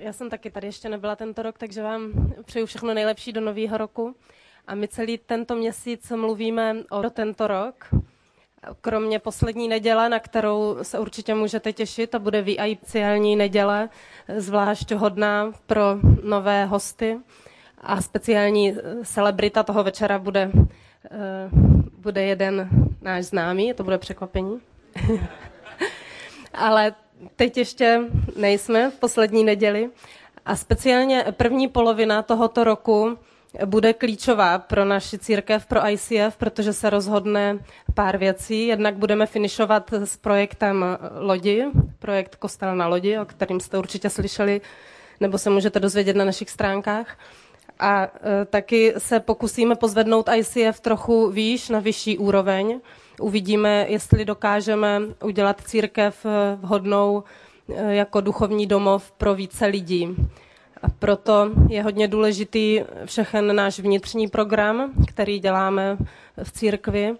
[0.00, 3.78] já jsem taky tady ještě nebyla tento rok, takže vám přeju všechno nejlepší do nového
[3.78, 4.14] roku.
[4.66, 7.74] A my celý tento měsíc mluvíme o tento rok.
[8.80, 12.44] Kromě poslední neděle, na kterou se určitě můžete těšit, to bude
[12.76, 13.88] speciální neděle,
[14.36, 15.82] zvlášť hodná pro
[16.22, 17.18] nové hosty.
[17.78, 20.50] A speciální celebrita toho večera bude,
[21.10, 21.50] eh,
[21.98, 22.68] bude jeden
[23.02, 24.60] náš známý, to bude překvapení.
[26.54, 26.94] Ale
[27.36, 28.00] teď ještě
[28.36, 29.90] nejsme v poslední neděli
[30.46, 33.18] a speciálně první polovina tohoto roku
[33.64, 37.58] bude klíčová pro naši církev, pro ICF, protože se rozhodne
[37.94, 38.66] pár věcí.
[38.66, 40.84] Jednak budeme finišovat s projektem
[41.18, 41.64] Lodi,
[41.98, 44.60] projekt Kostel na Lodi, o kterým jste určitě slyšeli,
[45.20, 47.18] nebo se můžete dozvědět na našich stránkách.
[47.78, 52.80] A e, taky se pokusíme pozvednout ICF trochu výš, na vyšší úroveň.
[53.20, 57.24] Uvidíme, jestli dokážeme udělat církev e, vhodnou
[57.74, 60.16] e, jako duchovní domov pro více lidí.
[60.82, 65.96] A proto je hodně důležitý všechen náš vnitřní program, který děláme
[66.42, 67.14] v církvi.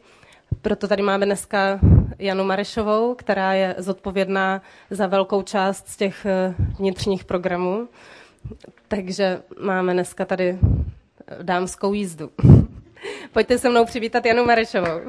[0.62, 1.78] Proto tady máme dneska
[2.19, 6.27] Janu Marešovou, která je zodpovědná za velkou část z těch
[6.78, 7.89] vnitřních programů.
[8.89, 10.58] Takže máme dneska tady
[11.42, 12.30] dámskou jízdu.
[13.33, 15.00] Pojďte se mnou přivítat Janu Marešovou.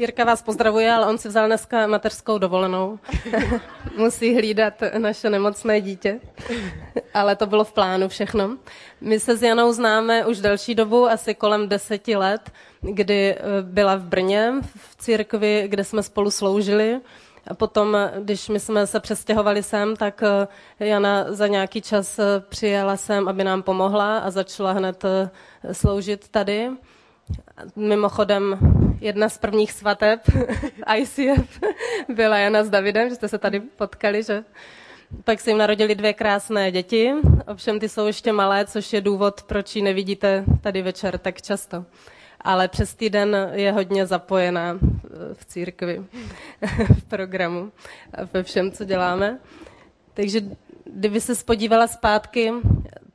[0.00, 2.98] Jirka vás pozdravuje, ale on si vzal dneska mateřskou dovolenou.
[3.96, 6.20] Musí hlídat naše nemocné dítě.
[7.14, 8.56] Ale to bylo v plánu všechno.
[9.00, 13.96] My se s Janou známe už delší dobu, asi kolem deseti let, kdy eh, byla
[13.96, 17.00] v Brně v církvi, kde jsme spolu sloužili.
[17.46, 22.24] A potom, když my jsme se přestěhovali sem, tak eh, Jana za nějaký čas eh,
[22.48, 25.04] přijela sem, aby nám pomohla a začala hned
[25.72, 26.70] sloužit tady.
[27.76, 28.58] Mimochodem,
[29.00, 30.20] jedna z prvních svateb
[30.96, 31.60] ICF
[32.08, 34.44] byla Jana s Davidem, že jste se tady potkali, že?
[35.24, 37.12] Pak se jim narodili dvě krásné děti,
[37.46, 41.84] ovšem ty jsou ještě malé, což je důvod, proč ji nevidíte tady večer tak často.
[42.40, 44.78] Ale přes týden je hodně zapojená
[45.32, 46.02] v církvi,
[46.98, 47.72] v programu
[48.32, 49.38] ve všem, co děláme.
[50.14, 50.40] Takže
[50.84, 52.52] kdyby se spodívala zpátky,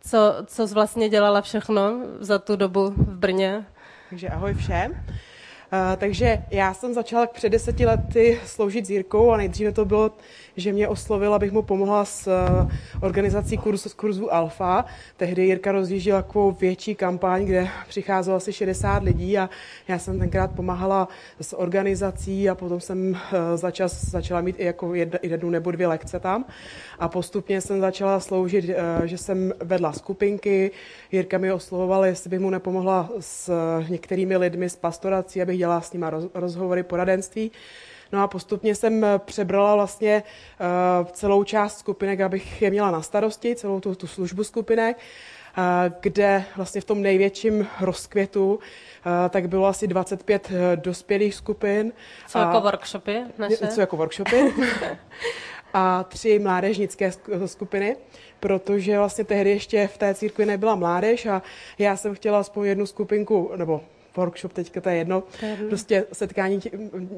[0.02, 3.66] co, co vlastně dělala všechno za tu dobu v Brně,
[4.10, 4.92] takže ahoj všem.
[4.92, 10.12] Uh, takže já jsem začala před deseti lety sloužit s Jirkou a nejdříve to bylo
[10.58, 12.68] že mě oslovil, abych mu pomohla s eh,
[13.02, 14.86] organizací kurzu, z kurzu Alfa.
[15.18, 19.50] Tehdy Jirka rozjížděla takovou větší kampaň, kde přicházelo asi 60 lidí a
[19.88, 21.08] já jsem tenkrát pomáhala
[21.42, 24.94] s organizací a potom jsem eh, začas, začala mít i jako
[25.24, 26.46] jednu nebo dvě lekce tam.
[27.00, 30.72] A postupně jsem začala sloužit, eh, že jsem vedla skupinky.
[31.12, 33.52] Jirka mi oslovoval, jestli bych mu nepomohla s
[33.90, 37.52] některými lidmi z pastorací, abych dělala s nimi rozhovory, poradenství.
[38.16, 40.24] No a postupně jsem eh, přebrala vlastně
[41.04, 45.64] uh, celou část skupinek, abych je měla na starosti, celou tu, tu službu skupinek, uh,
[46.00, 48.60] kde vlastně v tom největším rozkvětu
[49.30, 51.94] tak bylo asi 25 dospělých skupin.
[52.28, 53.68] Co jako workshopy naše?
[53.68, 54.54] Co jako workshopy.
[55.74, 57.12] a tři mládežnické
[57.46, 57.96] skupiny,
[58.40, 61.42] protože vlastně tehdy ještě v té církvi nebyla mládež a
[61.80, 63.82] já jsem chtěla aspoň jednu skupinku, nebo
[64.18, 65.68] workshop, teďka to je jedno, mm.
[65.68, 66.60] prostě setkání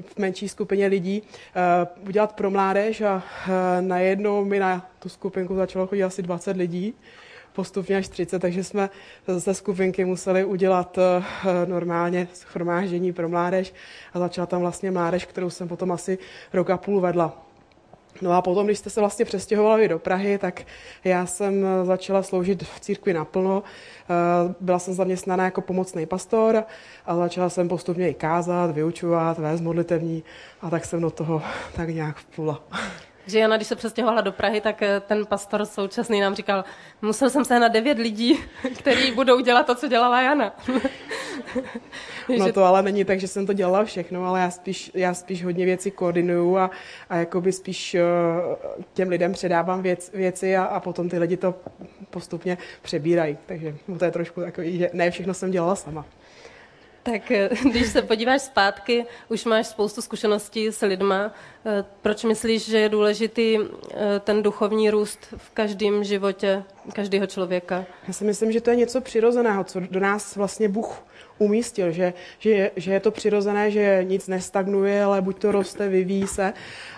[0.06, 3.22] v menší skupině lidí uh, udělat pro mládež a uh,
[3.81, 6.94] najednou mi na tu skupinku začalo chodit asi 20 lidí
[7.53, 8.90] postupně až 30, takže jsme
[9.28, 11.24] ze skupinky museli udělat uh,
[11.66, 13.74] normálně schromáždění pro mládež
[14.13, 16.18] a začala tam vlastně mládež, kterou jsem potom asi
[16.53, 17.47] rok a půl vedla.
[18.22, 20.61] No a potom, když jste se vlastně přestěhovali do Prahy, tak
[21.03, 23.63] já jsem začala sloužit v církvi naplno.
[23.63, 26.63] Eh, byla jsem zaměstnaná jako pomocný pastor
[27.06, 30.23] a začala jsem postupně i kázat, vyučovat, vést modlitevní
[30.61, 31.41] a tak jsem do toho
[31.75, 32.63] tak nějak vplula
[33.27, 36.63] že Jana, když se přestěhovala do Prahy, tak eh, ten pastor současný nám říkal,
[37.01, 38.39] musel jsem se na devět lidí,
[38.79, 40.55] kteří budou dělat to, co dělala Jana.
[42.38, 45.44] no to ale není tak, že jsem to dělala všechno, ale já spíš, já spíš
[45.44, 46.71] hodně věcí koordinuju a,
[47.09, 48.56] a jakoby spíš uh,
[48.94, 51.56] těm lidem předávám věc, věci a, a potom ty lidi to
[52.09, 53.38] postupně přebírají.
[53.45, 56.06] Takže no to je trošku takový, že ne všechno jsem dělala sama.
[57.12, 61.31] Tak eh, když se podíváš zpátky, už máš spoustu zkušeností s lidma.
[61.65, 66.63] Eh, proč myslíš, že je důležitý eh, ten duchovní růst v každém životě
[66.94, 67.86] každého člověka?
[68.07, 71.04] Já si myslím, že to je něco přirozeného, co do nás vlastně Bůh
[71.38, 76.28] umístil, že, že, že je to přirozené, že nic nestagnuje, ale buď to roste, vyvíjí
[76.28, 76.54] se.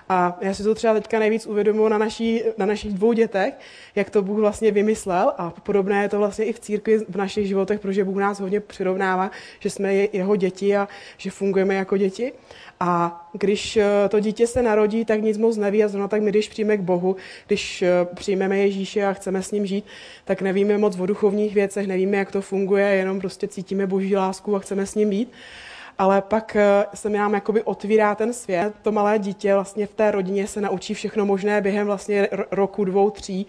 [0.10, 3.54] A já si to třeba teďka nejvíc uvědomuji na, naší, na našich dvou dětech,
[3.96, 7.48] jak to Bůh vlastně vymyslel a podobné je to vlastně i v církvi v našich
[7.48, 10.88] životech, protože Bůh nás hodně přirovnává, že jsme jeho děti a
[11.18, 12.34] že fungujeme jako děti.
[12.80, 16.30] A když eh, to dítě se narodí, tak nic moc neví a zrovna tak my,
[16.32, 17.16] když přijme k Bohu,
[17.48, 19.86] když eh, přijmeme Ježíše a chceme s ním žít,
[20.26, 24.56] tak nevíme moc o duchovních věcech, nevíme, jak to funguje, jenom prostě cítíme boží lásku
[24.56, 25.32] a chceme s ním být.
[25.98, 28.74] Ale pak eh, se nám jakoby otvírá ten svět.
[28.82, 33.10] To malé dítě vlastně v té rodině se naučí všechno možné během vlastně roku, dvou,
[33.10, 33.48] tří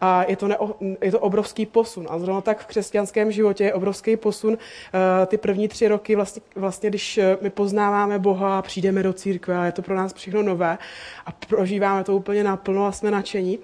[0.00, 2.06] a je to, neo, je to obrovský posun.
[2.10, 4.58] A zrovna tak v křesťanském životě je obrovský posun.
[4.58, 9.12] Eh, ty první tři roky, vlastně, vlastně když eh, my poznáváme Boha a přijdeme do
[9.12, 10.78] církve a je to pro nás všechno nové
[11.26, 13.58] a prožíváme to úplně naplno a jsme nadšení.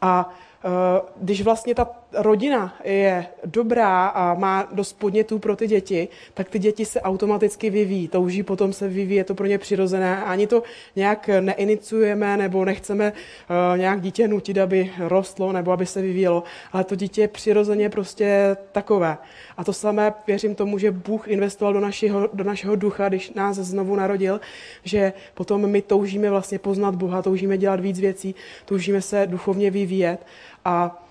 [0.00, 0.34] A
[0.64, 6.48] Eh, když vlastně ta rodina je dobrá a má dost podnětů pro ty děti, tak
[6.50, 10.24] ty děti se automaticky vyvíjí, touží potom se vyvíjí, je to pro ně přirozené.
[10.24, 10.62] Ani to
[10.96, 16.84] nějak neiniciujeme nebo nechceme uh, nějak dítě nutit, aby rostlo nebo aby se vyvíjelo, ale
[16.84, 19.16] to dítě je přirozeně prostě takové.
[19.56, 23.56] A to samé věřím tomu, že Bůh investoval do našeho, do našeho ducha, když nás
[23.56, 24.40] znovu narodil,
[24.84, 28.34] že potom my toužíme vlastně poznat Boha, toužíme dělat víc věcí,
[28.64, 30.26] toužíme se duchovně vyvíjet
[30.64, 31.03] a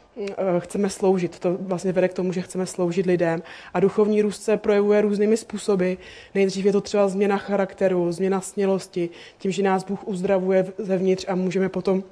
[0.59, 1.39] chceme sloužit.
[1.39, 3.43] To vlastně vede k tomu, že chceme sloužit lidem.
[3.73, 5.93] A duchovní růst se projevuje různými způsoby.
[6.35, 11.35] Nejdřív je to třeba změna charakteru, změna smělosti, tím, že nás Bůh uzdravuje zevnitř a
[11.35, 12.03] můžeme potom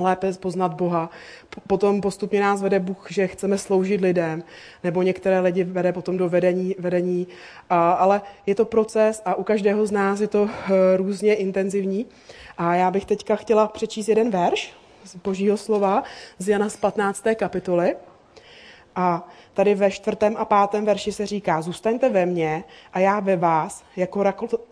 [0.00, 1.10] lépe poznat Boha.
[1.66, 4.42] Potom postupně nás vede Bůh, že chceme sloužit lidem,
[4.84, 7.26] nebo některé lidi vede potom do vedení, vedení.
[7.70, 10.50] A, ale je to proces a u každého z nás je to uh,
[10.96, 12.06] různě intenzivní.
[12.58, 14.77] A já bych teďka chtěla přečíst jeden verš,
[15.08, 16.02] z božího slova
[16.38, 17.24] z Jana z 15.
[17.34, 17.96] kapitoly.
[18.96, 23.36] A tady ve čtvrtém a pátém verši se říká, zůstaňte ve mně a já ve
[23.36, 24.22] vás, jako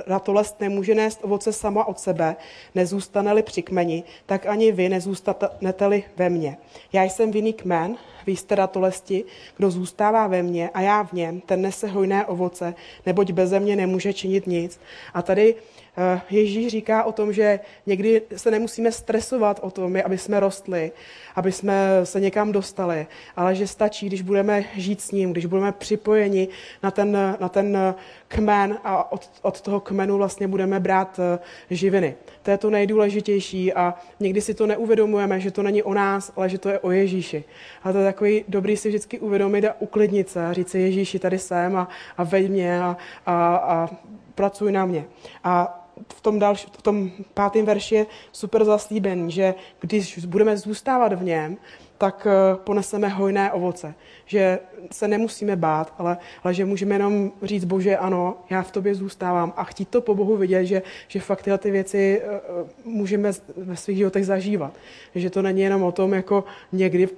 [0.07, 2.37] ratolest nemůže nést ovoce sama od sebe,
[2.75, 6.57] nezůstane-li při kmeni, tak ani vy nezůstanete-li ve mně.
[6.93, 9.25] Já jsem vinný kmen, vy jste ratolesti,
[9.57, 12.75] kdo zůstává ve mně a já v něm, ten nese hojné ovoce,
[13.07, 14.81] neboť beze mě nemůže činit nic.
[15.15, 15.55] A tady
[15.99, 20.93] Eh, Ježíš říká o tom, že někdy se nemusíme stresovat o tom, aby jsme rostli,
[21.37, 23.07] aby jsme se někam dostali,
[23.37, 26.49] ale že stačí, když budeme žít s ním, když budeme připojeni
[26.83, 27.95] na ten, na ten
[28.29, 31.39] kmen a od, od toho kmenu vlastně budeme brát eh,
[31.71, 32.15] živiny.
[32.43, 36.49] To je to nejdůležitější a někdy si to neuvědomujeme, že to není o nás, ale
[36.49, 37.45] že to je o Ježíši.
[37.83, 41.19] A to je takový dobrý si vždycky uvědomit a uklidnit se a říct si Ježíši,
[41.19, 42.97] tady jsem a, a veď mě a,
[43.27, 43.89] a, a
[44.35, 45.05] pracuj na mě.
[45.45, 45.83] A
[46.13, 51.25] v tom, další, v tom pátém verši je super zaslíben, že když budeme zůstávat v
[51.25, 51.57] něm,
[51.99, 53.95] tak eh, poneseme hojné ovoce.
[54.27, 54.59] Že
[54.93, 59.53] se nemusíme bát, ale, ale že můžeme jenom říct, bože, ano, já v tobě zůstávám
[59.57, 62.41] a chtít to po Bohu vidět, že, že fakt tyhle ty věci eh,
[62.85, 64.73] můžeme ve svých životech zažívat.
[65.15, 67.09] Že to není jenom o tom, jako někdy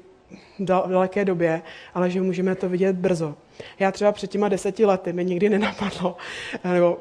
[0.58, 1.62] daleké době,
[1.94, 3.34] ale že můžeme to vidět brzo.
[3.78, 6.16] Já třeba před těma deseti lety mi nikdy nenapadlo,
[6.64, 6.98] nebo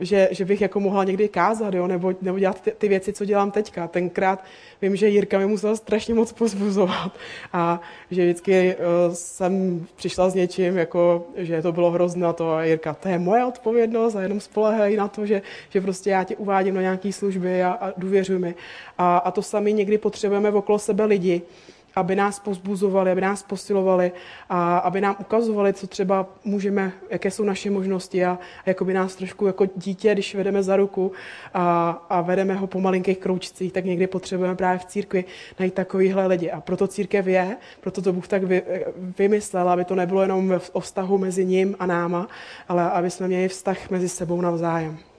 [0.00, 3.24] že, že bych jako mohla někdy kázat, jo, nebo, nebo dělat ty, ty věci, co
[3.24, 3.88] dělám teďka.
[3.88, 4.44] Tenkrát
[4.82, 7.12] vím, že Jirka mi musela strašně moc pozbuzovat
[7.52, 7.80] a
[8.10, 12.94] že vždycky uh, jsem přišla s něčím, jako, že to bylo hrozné to a Jirka,
[12.94, 16.74] to je moje odpovědnost a jenom spolehej na to, že, že prostě já tě uvádím
[16.74, 18.54] do nějaké služby a, a důvěřuji mi.
[18.98, 21.42] A, a to sami někdy potřebujeme okolo sebe lidi,
[21.96, 24.12] aby nás pozbuzovali, aby nás posilovali
[24.48, 28.94] a aby nám ukazovali, co třeba můžeme, jaké jsou naše možnosti a, a jako by
[28.94, 31.12] nás trošku jako dítě, když vedeme za ruku
[31.54, 35.24] a, a vedeme ho po malinkých kroučcích, tak někdy potřebujeme právě v církvi
[35.58, 36.50] najít takovýhle lidi.
[36.50, 38.62] A proto církev je, proto to Bůh tak vy,
[39.18, 42.28] vymyslel, aby to nebylo jenom o vztahu mezi ním a náma,
[42.68, 45.09] ale aby jsme měli vztah mezi sebou navzájem.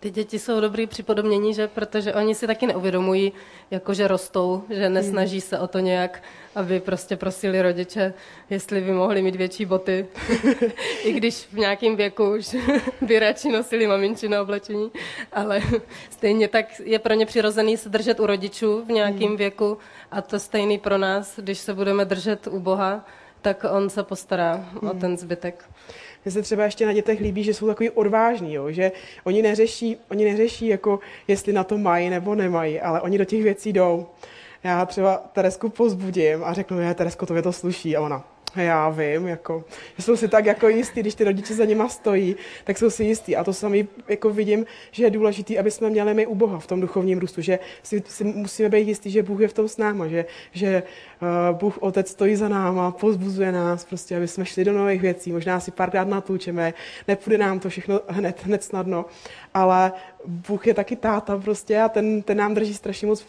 [0.00, 1.68] Ty děti jsou dobrý připodobnění, že?
[1.68, 3.32] Protože oni si taky neuvědomují,
[3.70, 6.22] jako že rostou, že nesnaží se o to nějak,
[6.54, 8.14] aby prostě prosili rodiče,
[8.50, 10.06] jestli by mohli mít větší boty,
[11.04, 12.56] i když v nějakém věku už
[13.00, 14.90] by radši nosili maminčino oblečení,
[15.32, 15.60] ale
[16.10, 19.78] stejně tak je pro ně přirozený se držet u rodičů v nějakém věku.
[20.10, 23.04] A to stejný pro nás, když se budeme držet u Boha,
[23.42, 25.64] tak on se postará o ten zbytek.
[26.24, 28.70] Mně se třeba ještě na dětech líbí, že jsou takový odvážní, jo?
[28.70, 28.92] že
[29.24, 33.42] oni neřeší, oni neřeší, jako jestli na to mají nebo nemají, ale oni do těch
[33.42, 34.06] věcí jdou.
[34.64, 38.24] Já třeba Teresku pozbudím a řeknu, že Teresko, to to sluší a ona,
[38.56, 39.64] Já vím, jako,
[39.96, 43.04] že jsou si tak jako jistí, když ty rodiče za nima stojí, tak jsou si
[43.04, 43.36] jistí.
[43.36, 46.66] A to sami jako vidím, že je důležité, aby jsme měli my u Boha v
[46.66, 49.76] tom duchovním růstu, že si, si musíme být jistí, že Bůh je v tom s
[49.76, 50.82] náma, že, že
[51.52, 55.32] uh, Bůh Otec stojí za náma, pozbuzuje nás, prostě, aby jsme šli do nových věcí.
[55.32, 56.74] Možná si párkrát natlučeme,
[57.08, 59.04] nepůjde nám to všechno hned, hned snadno,
[59.54, 59.92] ale
[60.26, 63.26] Bůh je taky táta prostě a ten, ten nám drží strašně moc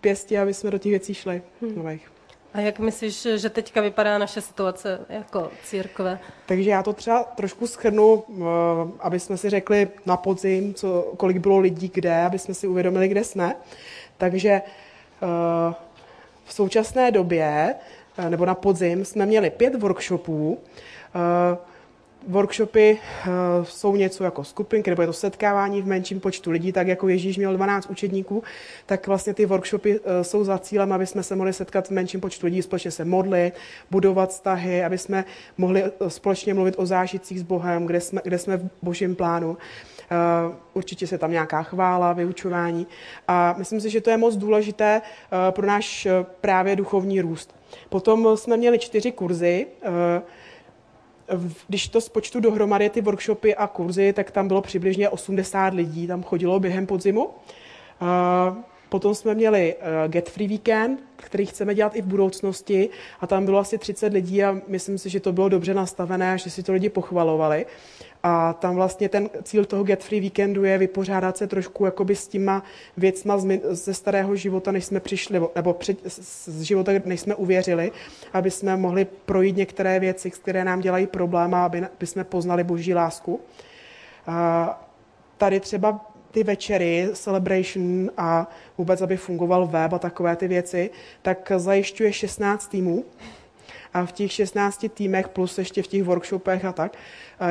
[0.00, 1.74] pěstí, aby jsme do těch věcí šli hmm.
[1.76, 2.19] nových.
[2.54, 6.18] A jak myslíš, že teďka vypadá naše situace jako církve?
[6.46, 8.42] Takže já to třeba trošku schrnu, eh,
[9.00, 13.08] aby jsme si řekli na podzim, co, kolik bylo lidí kde, aby jsme si uvědomili,
[13.08, 13.56] kde jsme.
[14.18, 15.74] Takže eh,
[16.44, 17.74] v současné době,
[18.18, 20.58] eh, nebo na podzim, jsme měli pět workshopů,
[22.28, 26.86] Workshopy uh, jsou něco jako skupinky, nebo je to setkávání v menším počtu lidí, tak
[26.86, 28.42] jako Ježíš měl 12 učedníků,
[28.86, 32.20] tak vlastně ty workshopy uh, jsou za cílem, aby jsme se mohli setkat v menším
[32.20, 33.54] počtu lidí, společně se modlit,
[33.90, 35.24] budovat vztahy, aby jsme
[35.58, 39.50] mohli uh, společně mluvit o zážitcích s Bohem, kde jsme, kde jsme v božím plánu.
[39.50, 39.56] Uh,
[40.74, 42.86] určitě se tam nějaká chvála, vyučování.
[43.28, 45.02] A myslím si, že to je moc důležité
[45.50, 46.08] pro náš
[46.40, 47.54] právě duchovní růst.
[47.88, 49.66] Potom jsme měli čtyři kurzy,
[51.68, 56.22] když to spočtu dohromady ty workshopy a kurzy, tak tam bylo přibližně 80 lidí, tam
[56.22, 57.30] chodilo během podzimu.
[58.88, 62.88] Potom jsme měli eh, Get Free Weekend, který chceme dělat i v budoucnosti
[63.20, 66.50] a tam bylo asi 30 lidí a myslím si, že to bylo dobře nastavené že
[66.50, 67.66] si to lidi pochvalovali.
[68.22, 72.28] A tam vlastně ten cíl toho Get Free Weekendu je vypořádat se trošku jakoby s
[72.28, 72.62] těma
[72.96, 73.38] věcma
[73.70, 77.92] ze starého života, než jsme přišli, nebo, nebo před, z života, než jsme uvěřili,
[78.32, 82.64] aby jsme mohli projít některé věci, které nám dělají problém a aby, aby jsme poznali
[82.64, 83.40] boží lásku.
[84.26, 84.88] A
[85.36, 90.90] tady třeba ty večery, celebration a vůbec, aby fungoval web a takové ty věci,
[91.22, 93.04] tak zajišťuje 16 týmů.
[93.94, 96.96] A v těch 16 týmech plus ještě v těch workshopech a tak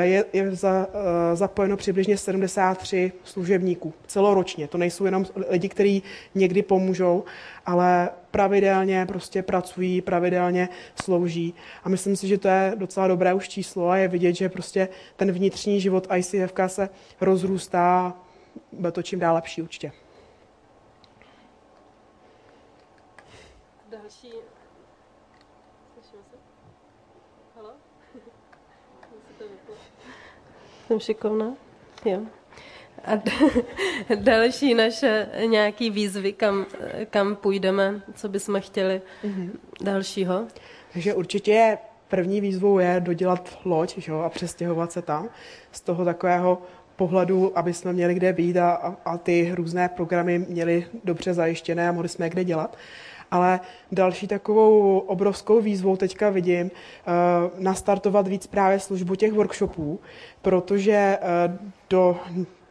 [0.01, 0.87] je, je za,
[1.33, 4.67] zapojeno přibližně 73 služebníků celoročně.
[4.67, 6.03] To nejsou jenom lidi, kteří
[6.35, 7.23] někdy pomůžou,
[7.65, 10.69] ale pravidelně prostě pracují, pravidelně
[11.03, 11.53] slouží.
[11.83, 14.89] A myslím si, že to je docela dobré už číslo a je vidět, že prostě
[15.15, 16.89] ten vnitřní život ICFK se
[17.21, 18.13] rozrůstá
[18.71, 19.91] bude to čím dál lepší určitě.
[23.89, 24.33] Další.
[27.55, 27.71] Halo?
[30.89, 31.53] Jsem šikovná?
[32.05, 32.19] Jo.
[33.05, 33.11] A
[34.15, 36.65] další naše nějaký výzvy, kam,
[37.09, 39.49] kam půjdeme, co bychom chtěli mm-hmm.
[39.81, 40.47] dalšího?
[40.93, 41.77] Takže určitě
[42.07, 45.29] první výzvou je dodělat loď že jo, a přestěhovat se tam
[45.71, 46.61] z toho takového
[46.95, 51.91] pohledu, aby jsme měli kde být a, a ty různé programy měli dobře zajištěné a
[51.91, 52.77] mohli jsme je kde dělat.
[53.31, 53.59] Ale
[53.91, 56.71] další takovou obrovskou výzvou teďka vidím uh,
[57.63, 59.99] nastartovat víc právě službu těch workshopů,
[60.41, 61.55] protože uh,
[61.89, 62.17] do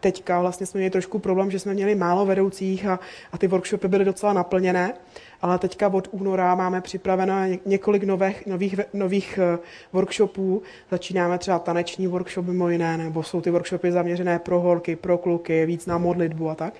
[0.00, 2.98] teďka vlastně jsme měli trošku problém, že jsme měli málo vedoucích a,
[3.32, 4.94] a ty workshopy byly docela naplněné
[5.42, 7.34] ale teďka od února máme připraveno
[7.66, 9.58] několik nových, nových, nových eh,
[9.92, 10.62] workshopů.
[10.90, 15.66] Začínáme třeba taneční workshop mimo jiné, nebo jsou ty workshopy zaměřené pro holky, pro kluky,
[15.66, 16.74] víc na modlitbu a tak.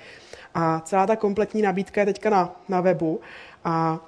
[0.54, 3.20] A celá ta kompletní nabídka je teďka na, na webu
[3.64, 3.98] a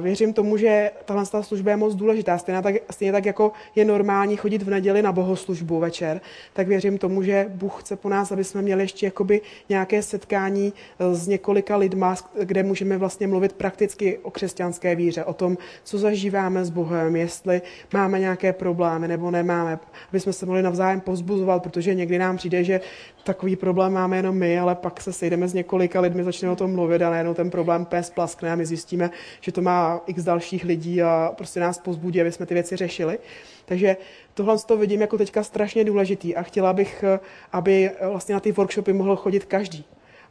[0.00, 2.38] věřím tomu, že tahle služba je moc důležitá.
[2.38, 6.20] Stejně tak, stejně tak, jako je normální chodit v neděli na bohoslužbu večer,
[6.52, 10.72] tak věřím tomu, že Bůh chce po nás, aby jsme měli ještě jakoby nějaké setkání
[10.98, 15.98] eh, s několika lidma, kde můžeme vlastně mluvit prakticky o křesťanské víře, o tom, co
[15.98, 21.62] zažíváme s Bohem, jestli máme nějaké problémy nebo nemáme, aby jsme se mohli navzájem pozbuzovat,
[21.62, 22.80] protože někdy nám přijde, že
[23.24, 26.74] takový problém máme jenom my, ale pak se sejdeme s několika lidmi, začneme o tom
[26.74, 29.10] mluvit a najednou ten problém pes plaskne a my zjistíme,
[29.44, 33.18] že to má x dalších lidí a prostě nás pozbudí, aby jsme ty věci řešili.
[33.64, 33.96] Takže
[34.34, 37.04] tohle to vidím jako teďka strašně důležitý a chtěla bych,
[37.52, 39.84] aby vlastně na ty workshopy mohl chodit každý.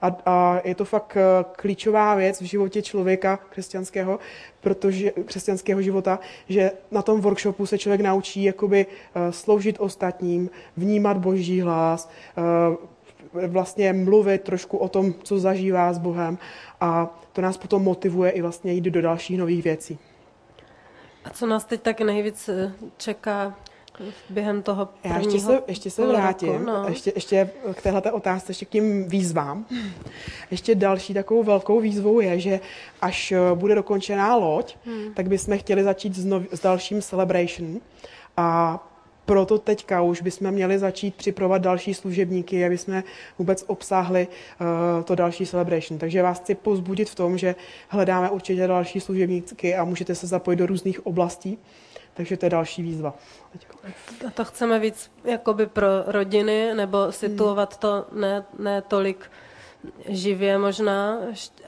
[0.03, 4.19] A, a je to fakt eh, klíčová věc v životě člověka křesťanského,
[4.61, 11.17] protože křesťanského života, že na tom workshopu se člověk naučí jakoby eh, sloužit ostatním, vnímat
[11.17, 12.41] boží hlas, eh,
[13.47, 16.37] vlastně mluvit trošku o tom, co zažívá s Bohem
[16.81, 19.99] a to nás potom motivuje i vlastně jít do dalších nových věcí.
[21.25, 22.49] A co nás teď tak nejvíc
[22.97, 23.55] čeká
[24.29, 26.85] během toho prvního Já ještě se, ještě se vrátím, roku, no.
[26.87, 29.65] ještě, ještě k téhle otázce, ještě k tím výzvám.
[30.51, 32.59] Ještě další takovou velkou výzvou je, že
[33.01, 35.13] až eh, bude dokončená loď, hmm.
[35.13, 37.79] tak bychom chtěli začít s, nov, s dalším celebration.
[38.37, 38.79] A
[39.25, 43.03] proto teďka už bychom měli začít připravovat další služebníky, aby jsme
[43.39, 45.99] vůbec obsáhli uh, to další celebration.
[45.99, 47.55] Takže vás chci pozbudit v tom, že
[47.87, 51.57] hledáme určitě další služebníky a můžete se zapojit do různých oblastí
[52.13, 53.13] Takže to je další výzva.
[54.27, 59.31] A to chceme víc jakoby pro rodiny, nebo situovat to ne, ne tolik
[60.07, 61.17] živě možná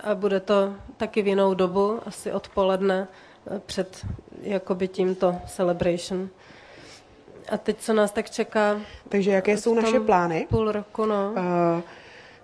[0.03, 3.07] a bude to taky v jinou dobu, asi odpoledne
[3.47, 4.05] eh, před
[4.41, 6.29] jakoby tímto celebration.
[7.49, 8.81] A teď co nás tak čeká?
[9.09, 10.47] Takže jaké jsou naše plány?
[10.49, 11.31] Půl roku, no.
[11.31, 11.81] Uh,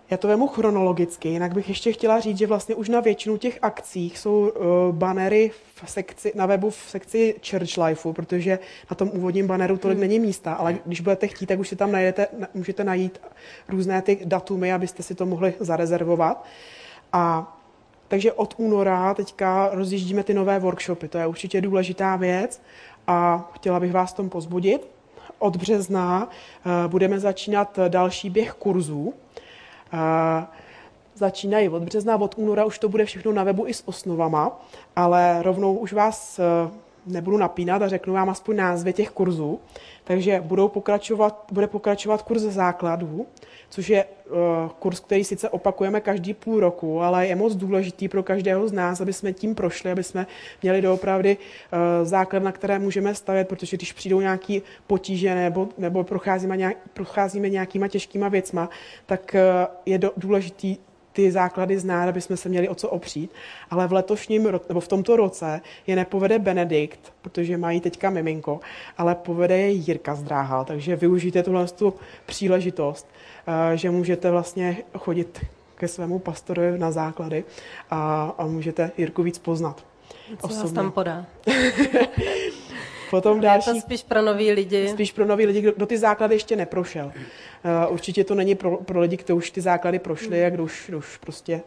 [0.09, 3.59] já to vemu chronologicky, jinak bych ještě chtěla říct, že vlastně už na většinu těch
[3.61, 8.59] akcích jsou uh, banery v sekci, na webu v sekci Church Lifeu, protože
[8.91, 10.01] na tom úvodním baneru tolik hmm.
[10.01, 13.21] není místa, ale když budete chtít, tak už si tam najdete, můžete najít
[13.69, 16.45] různé ty datumy, abyste si to mohli zarezervovat.
[17.13, 17.57] A
[18.07, 22.61] takže od února teďka rozjíždíme ty nové workshopy, to je určitě důležitá věc
[23.07, 24.87] a chtěla bych vás tom pozbudit.
[25.39, 29.13] Od března uh, budeme začínat další běh kurzů,
[31.15, 34.59] začínají od března, od února už to bude všechno na webu i s osnovama,
[34.95, 36.43] ale rovnou už vás eh,
[37.05, 39.59] nebudu napínat a řeknu vám aspoň názvy těch kurzů.
[40.03, 43.25] Takže budou pokračovat, bude pokračovat kurz základů,
[43.69, 44.37] což je uh,
[44.79, 49.01] kurz, který sice opakujeme každý půl roku, ale je moc důležitý pro každého z nás,
[49.01, 50.27] aby jsme tím prošli, aby jsme
[50.61, 56.03] měli doopravdy uh, základ, na které můžeme stavět, protože když přijdou nějaké potíže nebo, nebo
[56.03, 58.69] procházíme, nějak, procházíme nějakýma těžkýma věcma,
[59.05, 60.77] tak uh, je do, důležitý
[61.13, 63.31] ty základy znát, aby jsme se měli o co opřít.
[63.69, 68.59] Ale v letošním, nebo v tomto roce je nepovede Benedikt, protože mají teďka miminko,
[68.97, 71.93] ale povede je Jirka Zdráhal, takže využijte tuhle tu
[72.25, 73.07] příležitost,
[73.47, 77.43] eh, že můžete vlastně chodit ke svému pastorovi na základy
[77.89, 79.83] a, a můžete Jirku víc poznat.
[80.39, 80.63] Co osobně.
[80.63, 81.25] vás tam podá?
[83.11, 84.87] Potom další, je to spíš pro nový lidi.
[84.87, 87.05] Spíš pro nový lidi, kdo, kdo ty základy ještě neprošel.
[87.85, 90.83] Uh, určitě to není pro, pro lidi, kteří už ty základy prošli a kdo už,
[90.87, 91.61] kdo už prostě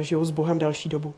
[0.00, 1.14] žijou s Bohem delší dobu.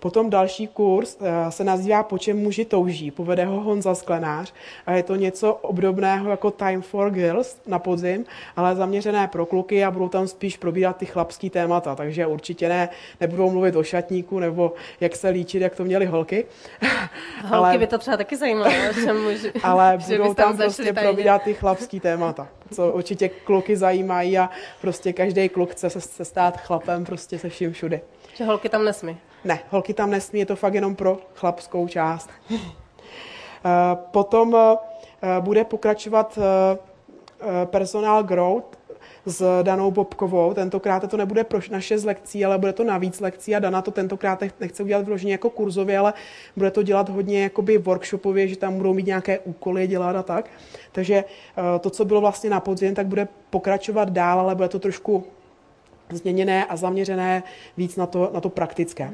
[0.00, 3.10] Potom další kurz eh, se nazývá Po čem muži touží.
[3.10, 4.52] Povede ho Honza Sklenář
[4.86, 8.24] a je to něco obdobného jako Time for Girls na podzim,
[8.56, 12.88] ale zaměřené pro kluky a budou tam spíš probírat ty chlapský témata, takže určitě ne,
[13.20, 16.44] nebudou mluvit o šatníku nebo jak se líčit, jak to měli holky.
[17.42, 18.72] Holky ale, by to třeba taky zajímalo,
[19.04, 24.50] čem muži, ale budou tam prostě probírat ty chlapský témata, co určitě kluky zajímají a
[24.80, 28.00] prostě každý kluk chce se, se stát chlapem prostě se vším všude.
[28.34, 29.16] Že holky tam nesmí.
[29.44, 32.30] Ne, holky tam nesmí, je to fakt jenom pro chlapskou část.
[33.64, 38.79] Eh, potom eh, bude pokračovat eh, personál growth
[39.26, 40.54] s Danou Bobkovou.
[40.54, 43.82] Tentokrát to nebude pro na šest lekcí, ale bude to na víc lekcí a Dana
[43.82, 46.12] to tentokrát nechce udělat vloženě jako kurzově, ale
[46.56, 50.50] bude to dělat hodně jakoby workshopově, že tam budou mít nějaké úkoly dělat a tak.
[50.92, 51.24] Takže
[51.80, 55.24] to, co bylo vlastně na podzim, tak bude pokračovat dál, ale bude to trošku
[56.12, 57.42] změněné a zaměřené
[57.76, 59.10] víc na to, na to praktické.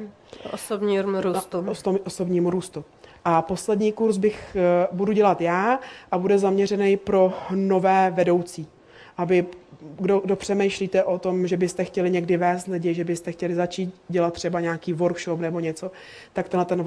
[0.53, 1.61] Osobnímu růstu.
[1.61, 2.85] Na oso, osobnímu růstu.
[3.25, 4.57] A poslední kurz bych
[4.89, 5.79] uh, budu dělat já
[6.11, 8.67] a bude zaměřený pro nové vedoucí,
[9.17, 9.45] aby
[9.99, 13.93] kdo, kdo přemýšlíte o tom, že byste chtěli někdy vést lidi, že byste chtěli začít
[14.09, 15.91] dělat třeba nějaký workshop nebo něco,
[16.33, 16.85] tak tenhle ten,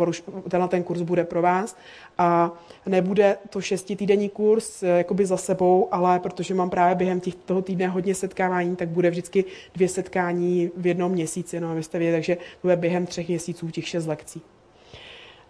[0.48, 1.76] tenhle ten kurz bude pro vás.
[2.18, 2.52] A
[2.86, 7.62] nebude to šestitýdenní kurz eh, jakoby za sebou, ale protože mám právě během těch, toho
[7.62, 12.36] týdne hodně setkávání, tak bude vždycky dvě setkání v jednom měsíci, no abyste věděli, takže
[12.62, 14.42] bude během třech měsíců těch šest lekcí.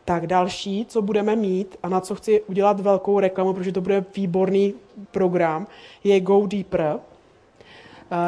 [0.04, 4.04] Tak další, co budeme mít a na co chci udělat velkou reklamu, protože to bude
[4.16, 4.74] výborný
[5.10, 5.66] program,
[6.04, 6.98] je Go Deeper.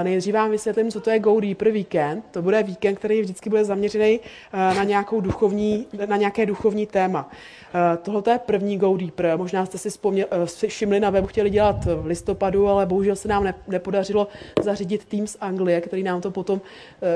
[0.02, 2.24] Nejdřív vám vysvětlím, co to je Go Deeper Weekend.
[2.30, 4.20] To bude víkend, který vždycky bude zaměřený
[4.52, 7.30] na, nějakou duchovní, na nějaké duchovní téma.
[7.74, 9.38] Eh, tohle je první Go Deeper.
[9.38, 13.28] Možná jste si vzpomněl, eh, všimli na webu, chtěli dělat v listopadu, ale bohužel se
[13.28, 14.28] nám nepodařilo
[14.62, 16.60] zařídit tým z Anglie, který nám to potom,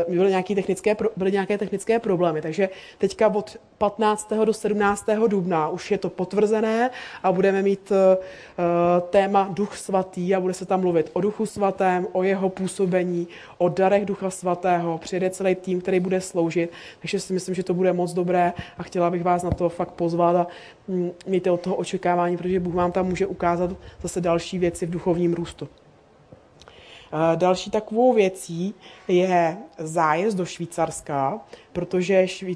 [0.09, 2.43] byly nějaké technické, byly nějaké technické problémy.
[2.43, 4.45] Takže teďka od 15.
[4.45, 5.29] do 17.
[5.29, 6.91] dubna už je to potvrzené
[7.23, 7.93] a budeme mít
[9.11, 13.69] téma Duch svatý a bude se tam mluvit o Duchu svatém, o jeho působení, o
[13.69, 14.99] darech Ducha svatého.
[14.99, 18.83] Přijede celý tým, který bude sloužit, takže si myslím, že to bude moc dobré a
[18.83, 20.47] chtěla bych vás na to fakt pozvat a
[20.89, 23.71] Mm, mějte od toho očekávání, protože Bůh vám tam může ukázat
[24.03, 25.69] zase další věci v duchovním růstu.
[27.35, 28.75] Další takovou věcí
[29.09, 31.41] je zájezd do Švýcarska,
[31.73, 32.27] protože.
[32.49, 32.55] Eh,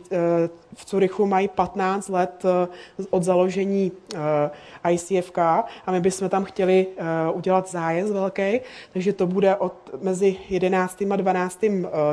[0.75, 6.87] v Curychu mají 15 let eh, od založení eh, ICFK a my bychom tam chtěli
[7.33, 8.61] udělat zájezd velký,
[8.93, 11.03] takže to bude od mezi 11.
[11.11, 11.61] a 12.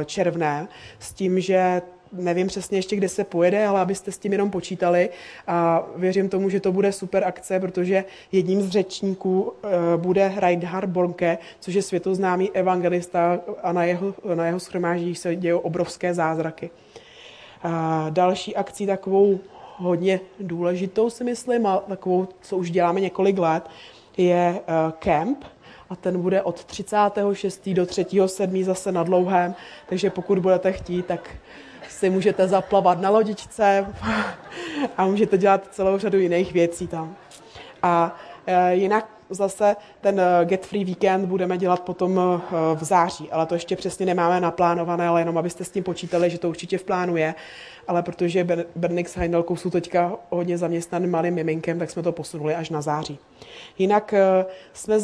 [0.05, 0.67] červnem
[0.99, 5.09] s tím, že nevím přesně ještě, kde se pojede, ale abyste s tím jenom počítali
[5.47, 10.89] a věřím tomu, že to bude super akce, protože jedním z řečníků eh, bude Reinhard
[10.89, 16.69] Bornke, což je světoznámý evangelista a na jeho, na jeho schromáždí se dějí obrovské zázraky.
[17.63, 19.39] A další akcí takovou
[19.77, 23.63] hodně důležitou, si myslím, a takovou, co už děláme několik let,
[24.17, 24.59] je
[24.99, 25.43] kemp,
[25.89, 27.69] a ten bude od 36.
[27.69, 28.63] do 3.7.
[28.63, 29.55] zase na dlouhém,
[29.89, 31.29] takže pokud budete chtít, tak
[31.97, 33.87] si můžete zaplavat na lodičce
[34.97, 37.15] a můžete dělat celou řadu jiných věcí tam.
[37.83, 38.15] A
[38.47, 42.41] e, jinak zase ten eh, Get Free Weekend budeme dělat potom eh,
[42.75, 46.39] v září, ale to ještě přesně nemáme naplánované, ale jenom abyste s tím počítali, že
[46.39, 47.35] to určitě v plánu je.
[47.87, 52.55] Ale protože Bernix s Heindelkou jsou teďka hodně zaměstnaným malým miminkem, tak jsme to posunuli
[52.55, 53.19] až na září.
[53.77, 54.13] Jinak
[54.73, 54.99] jsme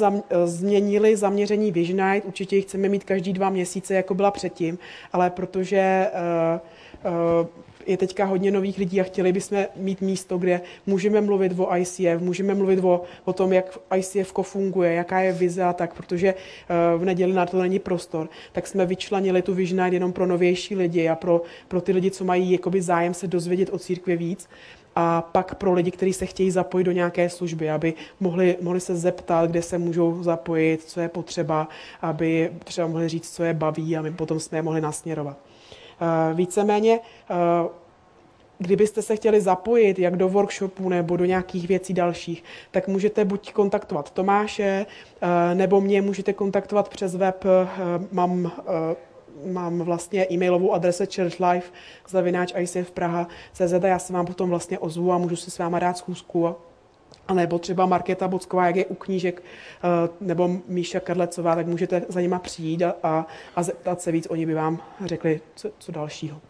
[0.45, 4.77] změnili zaměření Vision Night, určitě ji chceme mít každý dva měsíce, jako byla předtím,
[5.13, 6.07] ale protože
[7.85, 12.19] je teďka hodně nových lidí a chtěli bychom mít místo, kde můžeme mluvit o ICF,
[12.19, 16.97] můžeme mluvit o, o tom, jak ICF funguje, jaká je vize a tak, protože eh,
[16.97, 20.75] v neděli na to není prostor, tak jsme vyčlenili tu Vision Night jenom pro novější
[20.75, 24.49] lidi a pro, pro ty lidi, co mají jakoby zájem se dozvědět o církvi víc
[24.95, 28.95] a pak pro lidi, kteří se chtějí zapojit do nějaké služby, aby mohli, mohli se
[28.95, 31.67] zeptat, kde se můžou zapojit, co je potřeba,
[32.01, 35.37] aby třeba mohli říct, co je baví a my potom jsme je mohli nasměrovat.
[36.03, 37.83] Eh, víceméně eh,
[38.57, 43.53] Kdybyste se chtěli zapojit jak do workshopu nebo do nějakých věcí dalších, tak můžete buď
[43.53, 44.85] kontaktovat Tomáše,
[45.21, 47.45] eh, nebo mě můžete kontaktovat přes web.
[48.11, 48.51] Mám,
[49.45, 51.71] mám vlastně e-mailovou adresu churchlife
[52.07, 52.53] zavináč
[52.93, 56.55] Praha CZ já se vám potom vlastně ozvu a můžu si s váma dát schůzku
[57.27, 59.43] a nebo třeba Markéta Bocková, jak je u knížek,
[60.21, 64.45] nebo Míša Karlecová, tak můžete za nima přijít a, a, a zeptat se víc, oni
[64.45, 66.41] by vám řekli, co, co dalšího.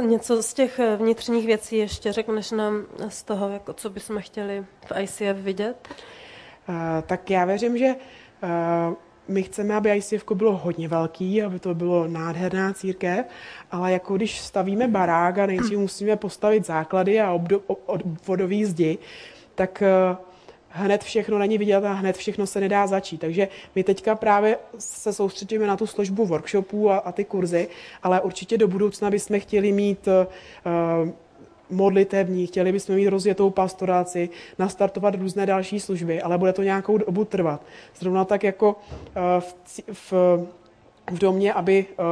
[0.00, 4.64] Něco z těch eh, vnitřních věcí ještě řekneš nám z toho, jako co bychom chtěli
[4.86, 5.88] v ICF vidět?
[6.68, 6.74] Uh,
[7.06, 7.94] tak já věřím, že
[8.42, 8.94] uh,
[9.28, 13.26] my chceme, aby ICF bylo hodně velký, aby to bylo nádherná církev,
[13.70, 17.60] ale jako když stavíme barák a nejdřív musíme postavit základy a obdo,
[18.26, 18.98] vodový zdi,
[19.54, 20.16] tak uh,
[20.68, 23.20] hned všechno není vidět a hned všechno se nedá začít.
[23.20, 27.68] Takže my teďka právě se soustředíme na tu službu workshopů a, a ty kurzy,
[28.02, 31.10] ale určitě do budoucna bychom chtěli mít uh,
[31.76, 37.24] modlitevní, chtěli bychom mít rozjetou pastoraci, nastartovat různé další služby, ale bude to nějakou dobu
[37.24, 37.62] trvat.
[37.98, 38.76] Zrovna tak jako
[39.16, 40.12] uh, v, v
[41.10, 42.04] v domě, aby uh,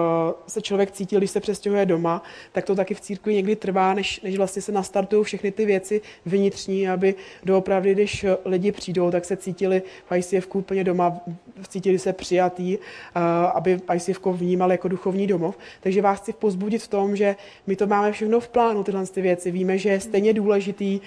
[0.47, 4.21] se člověk cítil, když se přestěhuje doma, tak to taky v církvi někdy trvá, než,
[4.21, 9.37] než vlastně se nastartují všechny ty věci vnitřní, aby doopravdy, když lidi přijdou, tak se
[9.37, 11.21] cítili v ICF úplně doma,
[11.69, 13.23] cítili se přijatý, uh,
[13.55, 15.59] aby ICF vnímal jako duchovní domov.
[15.81, 19.21] Takže vás chci pozbudit v tom, že my to máme všechno v plánu, tyhle ty
[19.21, 19.51] věci.
[19.51, 21.01] Víme, že je stejně důležitý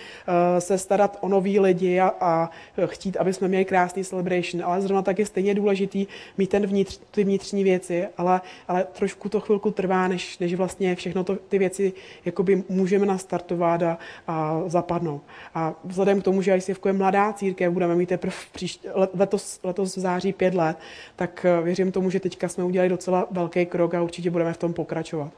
[0.59, 2.49] se starat o nový lidi a, a
[2.85, 6.99] chtít, aby jsme měli krásný celebration, ale zrovna tak je stejně důležitý mít ten vnitř,
[7.11, 11.35] ty vnitřní věci věci, ale, ale trošku to chvilku trvá, než, než vlastně všechno to,
[11.35, 11.93] ty věci
[12.25, 15.21] jakoby můžeme nastartovat a, a zapadnou.
[15.55, 19.97] A vzhledem k tomu, že ICF je mladá církev, budeme mít teprve příští, letos, letos
[19.97, 20.77] v září pět let,
[21.15, 24.57] tak eh, věřím tomu, že teďka jsme udělali docela velký krok a určitě budeme v
[24.57, 25.31] tom pokračovat.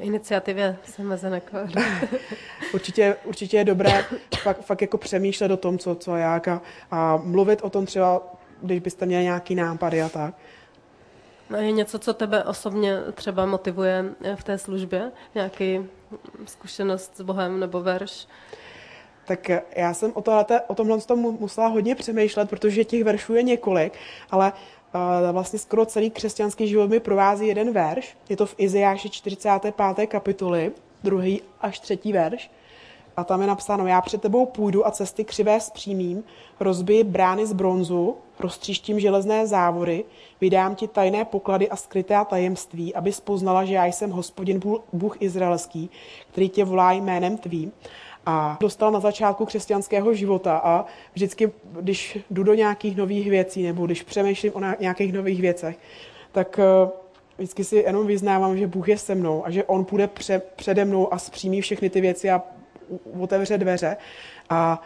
[0.00, 1.42] Iniciativě se meze
[2.74, 4.04] určitě, určitě je dobré
[4.42, 7.86] fakt, fakt jako přemýšlet o tom, co, co a jak a, a mluvit o tom
[7.86, 8.22] třeba,
[8.62, 10.34] když byste měli nějaký nápady a tak.
[11.54, 15.12] A je něco, co tebe osobně třeba motivuje eh, v té službě?
[15.34, 15.86] Nějaký
[16.46, 18.26] zkušenost s Bohem nebo verš?
[19.24, 23.34] Tak eh, já jsem o, tohle, o tomhle tomu musela hodně přemýšlet, protože těch veršů
[23.34, 23.92] je několik,
[24.30, 24.52] ale
[24.94, 28.16] uh, vlastně skoro celý křesťanský život mi provází jeden verš.
[28.28, 30.06] Je to v Izajáši 45.
[30.06, 32.50] kapitoly, druhý až třetí verš.
[33.18, 36.24] A tam je napsáno, já před tebou půjdu a cesty křivé zpřímím,
[36.60, 40.04] rozbiji brány z bronzu, roztříštím železné závory,
[40.40, 44.60] vydám ti tajné poklady a skryté tajemství, aby poznala, že já jsem hospodin
[44.92, 45.90] Bůh izraelský,
[46.32, 47.72] který tě volá jménem tvým.
[48.26, 53.86] A dostal na začátku křesťanského života a vždycky, když jdu do nějakých nových věcí nebo
[53.86, 55.78] když přemýšlím o nějakých nových věcech,
[56.32, 56.90] tak eh,
[57.38, 60.84] vždycky si jenom vyznávám, že Bůh je se mnou a že On půjde pře- přede
[60.84, 62.42] mnou a zpřímí všechny ty věci a
[63.20, 63.96] otevře dveře.
[64.50, 64.82] A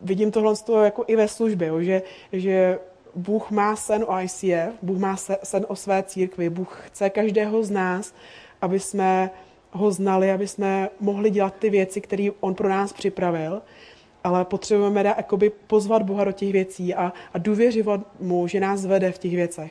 [0.00, 2.78] vidím tohle jako i ve službě, že, že
[3.14, 7.70] Bůh má sen o ICF, Bůh má sen o své církvi, Bůh chce každého z
[7.70, 8.14] nás,
[8.60, 9.30] aby jsme
[9.70, 13.62] ho znali, aby jsme mohli dělat ty věci, které on pro nás připravil,
[14.24, 15.16] ale potřebujeme da,
[15.66, 19.70] pozvat Boha do těch věcí a, a důvěřovat mu, že nás vede v těch věcech.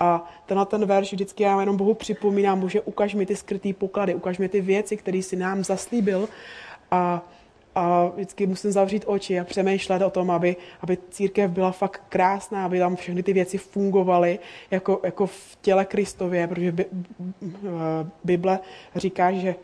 [0.00, 4.14] A tenhle ten verš vždycky já jenom Bohu připomínám, Bože, ukaž mi ty skrytý poklady,
[4.14, 6.28] ukaž mi ty věci, které si nám zaslíbil
[6.90, 7.22] a
[7.76, 12.64] a vždycky musím zavřít oči a přemýšlet o tom, aby, aby církev byla fakt krásná,
[12.64, 14.38] aby tam všechny ty věci fungovaly
[14.70, 16.86] jako, jako v těle Kristově, protože by,
[18.24, 18.58] Bible
[18.94, 19.54] říká, že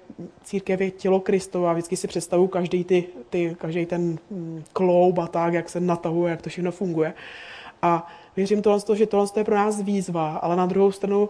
[0.45, 5.19] církev je tělo Kristova a vždycky si představuju každý, ty, ty, každý ten mm, kloub
[5.19, 7.15] a tak, jak se natahuje, jak to všechno funguje.
[7.83, 11.29] A věřím tohle, že tohle je pro nás výzva, ale na druhou stranu uh,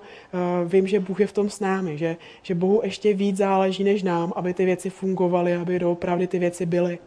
[0.73, 4.03] vím, že Bůh je v tom s námi, že, že Bohu ještě víc záleží než
[4.03, 6.99] nám, aby ty věci fungovaly, aby doopravdy ty věci byly.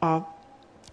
[0.00, 0.38] A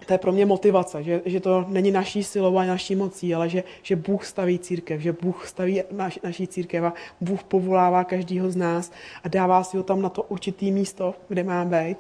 [0.06, 3.50] to je pro mě motivace, že, že to není naší silou a naší mocí, ale
[3.50, 8.52] že, že Bůh staví církev, že Bůh staví naš, naší církev a Bůh povolává každýho
[8.52, 8.92] z nás
[9.24, 11.98] a dává si ho tam na to určitý místo, kde má být.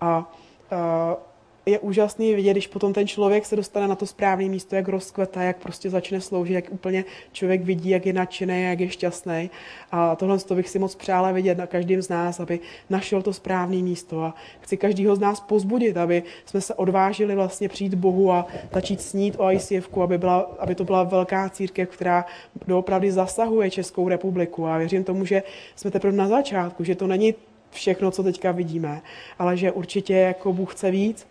[0.00, 0.32] A
[0.72, 1.31] uh,
[1.66, 5.42] je úžasný vidět, když potom ten člověk se dostane na to správné místo, jak rozkvetá,
[5.42, 9.50] jak prostě začne sloužit, jak úplně člověk vidí, jak je nadšený, jak je šťastný.
[9.92, 13.32] A tohle to bych si moc přála vidět na každém z nás, aby našel to
[13.32, 14.22] správné místo.
[14.22, 19.00] A chci každýho z nás pozbudit, aby jsme se odvážili vlastně přijít Bohu a začít
[19.00, 22.24] snít o ICF, aby, byla, aby to byla velká církev, která
[22.66, 24.66] doopravdy zasahuje Českou republiku.
[24.66, 25.42] A věřím tomu, že
[25.76, 27.34] jsme teprve na začátku, že to není
[27.70, 29.02] všechno, co teďka vidíme,
[29.38, 31.26] ale že určitě jako Bůh chce víc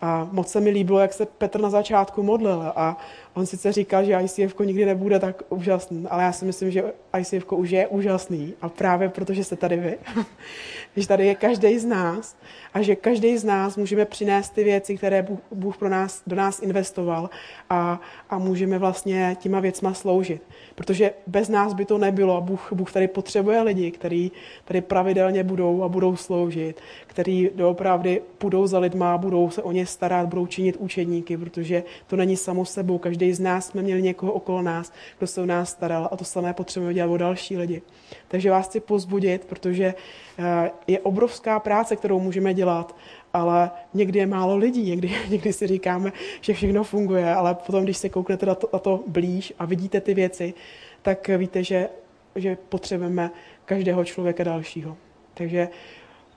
[0.00, 2.96] a moc se mi líbilo, jak se Petr na začátku modlil a
[3.40, 6.84] on sice říkal, že ICF nikdy nebude tak úžasný, ale já si myslím, že
[7.18, 9.98] ICF už je úžasný a právě protože jste tady vy,
[10.96, 12.36] že tady je každý z nás
[12.74, 16.36] a že každý z nás můžeme přinést ty věci, které Bůh, Bůh pro nás, do
[16.36, 17.30] nás investoval
[17.70, 18.00] a,
[18.30, 20.42] a můžeme vlastně těma věcma sloužit.
[20.74, 24.32] Protože bez nás by to nebylo Bůh, Bůh tady potřebuje lidi, kteří
[24.64, 29.86] tady pravidelně budou a budou sloužit, kteří doopravdy budou za lidma, budou se o ně
[29.86, 32.98] starat, budou činit učedníky, protože to není samo sebou.
[32.98, 36.24] Každý z nás jsme měli někoho okolo nás, kdo se o nás staral a to
[36.24, 37.82] samé potřebujeme dělat o další lidi.
[38.28, 39.94] Takže vás chci pozbudit, protože
[40.38, 42.96] eh, je obrovská práce, kterou můžeme dělat,
[43.32, 47.96] ale někdy je málo lidí, někdy, někdy si říkáme, že všechno funguje, ale potom, když
[47.96, 50.54] se kouknete na to, na to blíž a vidíte ty věci,
[51.02, 51.88] tak víte, že,
[52.36, 53.30] že potřebujeme
[53.64, 54.96] každého člověka dalšího.
[55.34, 55.68] Takže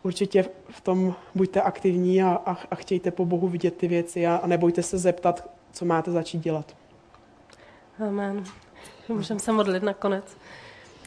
[0.04, 4.36] určitě v tom buďte aktivní a, a, a chtějte po Bohu vidět ty věci a,
[4.36, 6.76] a nebojte se zeptat, co máte začít dělat.
[8.00, 8.44] Amen.
[9.08, 10.38] Můžeme se modlit nakonec.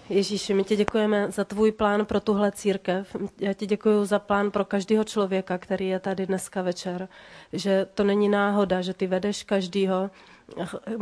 [0.09, 3.16] Ježíši, my ti děkujeme za tvůj plán pro tuhle církev.
[3.40, 7.09] Já ti děkuji za plán pro každého člověka, který je tady dneska večer.
[7.53, 10.11] Že to není náhoda, že ty vedeš každýho,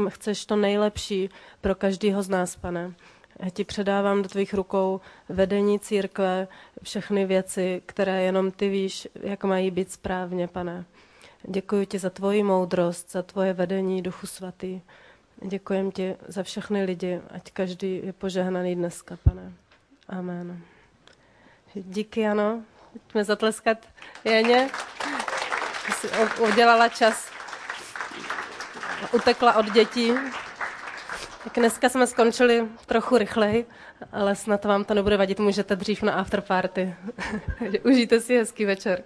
[0.08, 2.94] chceš to nejlepší pro každého z nás, pane.
[3.40, 6.48] Já ti předávám do tvých rukou vedení církve,
[6.82, 10.84] všechny věci, které jenom ty víš, jak mají být správně, pane.
[11.48, 14.80] Děkuji ti za tvoji moudrost, za tvoje vedení, Duchu Svatý.
[15.42, 19.52] Děkujem ti za všechny lidi, ať každý je požehnaný dneska, pane.
[20.08, 20.60] Amen.
[21.74, 22.62] Díky, ano.
[22.92, 23.78] Pojďme zatleskat
[24.24, 24.68] Janě.
[25.90, 26.08] Jsi
[26.52, 27.30] udělala čas.
[29.12, 30.12] Utekla od dětí.
[31.44, 33.66] Tak dneska jsme skončili trochu rychleji,
[34.12, 36.94] ale snad vám to nebude vadit, můžete dřív na afterparty.
[37.84, 39.02] Užijte si hezký večer.